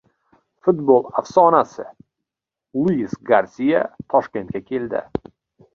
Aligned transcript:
Futbol 0.67 1.03
afsonasi 1.21 1.85
Luis 2.85 3.13
Garsiya 3.33 3.85
Toshkentga 4.15 4.65
keldi 4.73 5.07